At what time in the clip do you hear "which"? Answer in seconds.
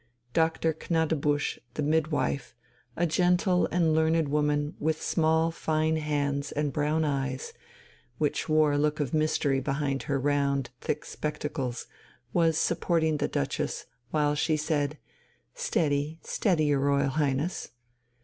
8.17-8.49